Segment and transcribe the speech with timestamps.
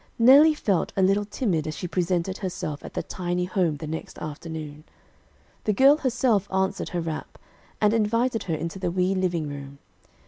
[0.17, 4.17] Nellie felt a little timid as she presented herself at the tiny home the next
[4.17, 4.83] afternoon.
[5.65, 7.37] The girl herself answered her rap,
[7.79, 9.77] and invited her into the wee living room.